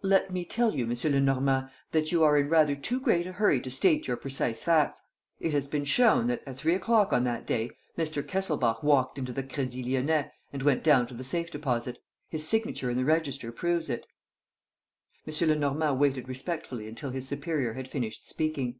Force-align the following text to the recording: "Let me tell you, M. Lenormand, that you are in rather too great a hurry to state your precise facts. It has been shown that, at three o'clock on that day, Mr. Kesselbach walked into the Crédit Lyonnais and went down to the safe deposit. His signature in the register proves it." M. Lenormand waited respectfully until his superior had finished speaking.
"Let 0.00 0.30
me 0.30 0.46
tell 0.46 0.74
you, 0.74 0.88
M. 0.90 0.94
Lenormand, 1.12 1.68
that 1.92 2.10
you 2.10 2.24
are 2.24 2.38
in 2.38 2.48
rather 2.48 2.74
too 2.74 2.98
great 2.98 3.26
a 3.26 3.32
hurry 3.32 3.60
to 3.60 3.68
state 3.68 4.06
your 4.08 4.16
precise 4.16 4.62
facts. 4.62 5.02
It 5.40 5.52
has 5.52 5.68
been 5.68 5.84
shown 5.84 6.26
that, 6.28 6.42
at 6.46 6.56
three 6.56 6.74
o'clock 6.74 7.12
on 7.12 7.24
that 7.24 7.46
day, 7.46 7.70
Mr. 7.98 8.26
Kesselbach 8.26 8.82
walked 8.82 9.18
into 9.18 9.30
the 9.30 9.42
Crédit 9.42 9.84
Lyonnais 9.84 10.30
and 10.54 10.62
went 10.62 10.84
down 10.84 11.06
to 11.08 11.12
the 11.12 11.22
safe 11.22 11.50
deposit. 11.50 11.98
His 12.30 12.48
signature 12.48 12.88
in 12.88 12.96
the 12.96 13.04
register 13.04 13.52
proves 13.52 13.90
it." 13.90 14.06
M. 15.28 15.48
Lenormand 15.50 16.00
waited 16.00 16.28
respectfully 16.30 16.88
until 16.88 17.10
his 17.10 17.28
superior 17.28 17.74
had 17.74 17.86
finished 17.86 18.26
speaking. 18.26 18.78